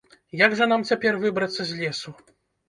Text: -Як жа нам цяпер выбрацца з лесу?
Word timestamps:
-Як 0.43 0.55
жа 0.59 0.67
нам 0.71 0.85
цяпер 0.91 1.19
выбрацца 1.27 1.61
з 1.73 1.79
лесу? 1.83 2.17